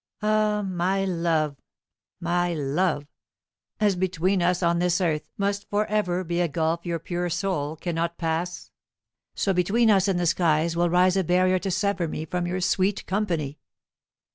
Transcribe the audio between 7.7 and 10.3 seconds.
cannot pass, so between us in the